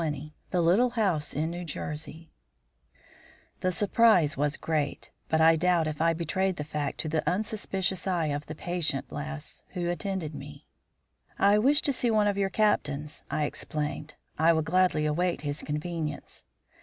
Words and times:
XX 0.01 0.31
THE 0.49 0.61
LITTLE 0.61 0.89
HOUSE 0.89 1.35
IN 1.35 1.51
NEW 1.51 1.63
JERSEY 1.63 2.31
The 3.59 3.71
surprise 3.71 4.35
was 4.35 4.57
great, 4.57 5.11
but 5.29 5.39
I 5.41 5.55
doubt 5.55 5.85
if 5.85 6.01
I 6.01 6.13
betrayed 6.13 6.55
the 6.55 6.63
fact 6.63 6.99
to 7.01 7.07
the 7.07 7.21
unsuspicious 7.29 8.07
eye 8.07 8.33
of 8.33 8.47
the 8.47 8.55
patient 8.55 9.11
lass 9.11 9.61
who 9.73 9.87
attended 9.91 10.33
me. 10.33 10.65
"I 11.37 11.59
wish 11.59 11.83
to 11.83 11.93
see 11.93 12.09
one 12.09 12.25
of 12.25 12.35
your 12.39 12.49
captains," 12.49 13.21
I 13.29 13.43
explained. 13.45 14.15
"I 14.39 14.53
will 14.53 14.63
gladly 14.63 15.05
await 15.05 15.41
his 15.41 15.61
convenience." 15.61 16.45